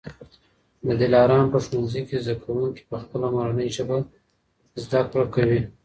[0.85, 3.97] د دلارام په ښوونځي کي زده کوونکي په خپله مورنۍ ژبه
[4.83, 5.61] زده کړه کوي.